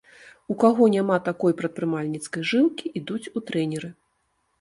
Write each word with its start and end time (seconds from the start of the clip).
У 0.51 0.53
каго 0.61 0.85
няма 0.93 1.17
такой 1.27 1.51
прадпрымальніцкай 1.59 2.47
жылкі, 2.53 2.85
ідуць 3.01 3.31
у 3.37 3.45
трэнеры. 3.51 3.91